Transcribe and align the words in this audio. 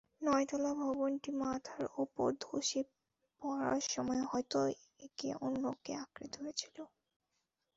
নয়তলা 0.21 0.71
ভবনটি 0.75 1.29
মাথার 1.41 1.83
ওপর 1.97 2.27
ধসে 2.41 2.81
পড়ার 3.41 3.81
সময় 3.89 4.23
হয়তো 4.31 4.59
একে 4.99 5.29
অন্যকে 5.45 5.91
আঁকড়ে 5.95 6.27
ধরেছিলেন। 6.35 6.87